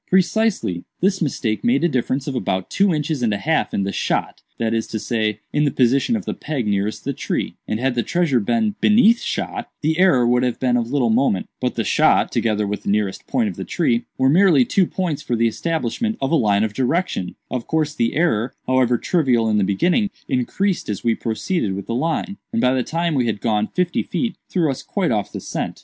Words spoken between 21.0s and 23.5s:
we proceeded with the line, and by the time we had